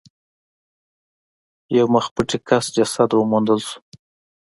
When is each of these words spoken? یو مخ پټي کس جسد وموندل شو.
یو 1.77 1.85
مخ 1.93 2.05
پټي 2.15 2.37
کس 2.47 2.65
جسد 2.75 3.09
وموندل 3.13 3.59
شو. 3.67 3.77